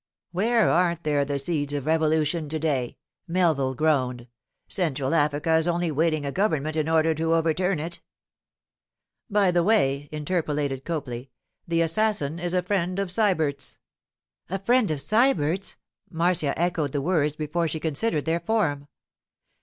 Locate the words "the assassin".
11.67-12.39